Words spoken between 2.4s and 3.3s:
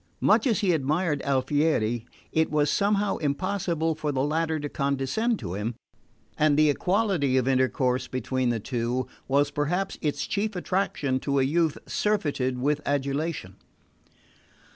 was somehow